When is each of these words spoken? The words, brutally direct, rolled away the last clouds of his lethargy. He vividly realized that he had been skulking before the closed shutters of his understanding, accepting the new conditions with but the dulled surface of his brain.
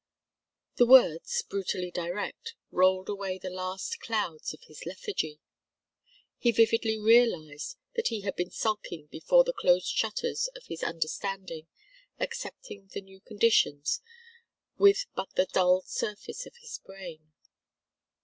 The 0.77 0.87
words, 0.87 1.43
brutally 1.47 1.91
direct, 1.91 2.55
rolled 2.71 3.07
away 3.07 3.37
the 3.37 3.51
last 3.51 3.99
clouds 3.99 4.51
of 4.51 4.63
his 4.63 4.83
lethargy. 4.83 5.39
He 6.39 6.49
vividly 6.49 6.97
realized 6.97 7.77
that 7.93 8.07
he 8.07 8.21
had 8.21 8.35
been 8.35 8.49
skulking 8.49 9.05
before 9.11 9.43
the 9.43 9.53
closed 9.53 9.85
shutters 9.89 10.47
of 10.55 10.65
his 10.65 10.81
understanding, 10.81 11.67
accepting 12.19 12.87
the 12.91 13.01
new 13.01 13.21
conditions 13.21 14.01
with 14.75 15.05
but 15.13 15.35
the 15.35 15.45
dulled 15.45 15.85
surface 15.85 16.47
of 16.47 16.55
his 16.57 16.79
brain. 16.83 17.31